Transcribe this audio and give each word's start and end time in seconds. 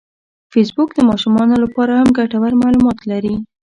فېسبوک 0.51 0.89
د 0.95 0.99
ماشومانو 1.09 1.55
لپاره 1.63 1.93
هم 2.01 2.09
ګټور 2.19 2.53
معلومات 2.63 2.99
لري 3.11 3.35